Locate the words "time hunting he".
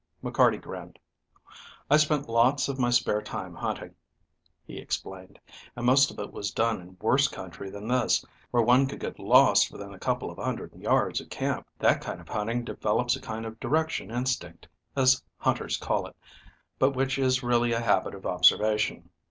3.21-4.79